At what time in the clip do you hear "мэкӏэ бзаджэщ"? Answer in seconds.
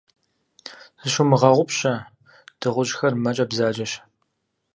3.23-3.91